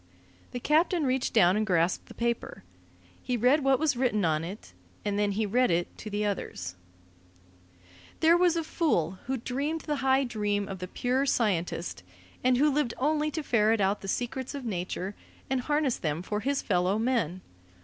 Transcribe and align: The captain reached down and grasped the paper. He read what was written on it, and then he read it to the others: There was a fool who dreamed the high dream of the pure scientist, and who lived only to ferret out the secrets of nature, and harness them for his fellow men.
The 0.49 0.59
captain 0.59 1.05
reached 1.05 1.31
down 1.31 1.55
and 1.55 1.63
grasped 1.63 2.07
the 2.07 2.15
paper. 2.15 2.63
He 3.21 3.37
read 3.37 3.63
what 3.63 3.77
was 3.77 3.95
written 3.95 4.25
on 4.25 4.43
it, 4.43 4.73
and 5.05 5.19
then 5.19 5.33
he 5.33 5.45
read 5.45 5.69
it 5.69 5.95
to 5.99 6.09
the 6.09 6.25
others: 6.25 6.73
There 8.19 8.35
was 8.35 8.55
a 8.55 8.63
fool 8.63 9.19
who 9.27 9.37
dreamed 9.37 9.81
the 9.81 9.97
high 9.97 10.23
dream 10.23 10.67
of 10.67 10.79
the 10.79 10.87
pure 10.87 11.27
scientist, 11.27 12.01
and 12.43 12.57
who 12.57 12.71
lived 12.73 12.95
only 12.97 13.29
to 13.29 13.43
ferret 13.43 13.79
out 13.79 14.01
the 14.01 14.07
secrets 14.07 14.55
of 14.55 14.65
nature, 14.65 15.13
and 15.51 15.61
harness 15.61 15.97
them 15.97 16.23
for 16.23 16.39
his 16.39 16.63
fellow 16.63 16.97
men. 16.97 17.41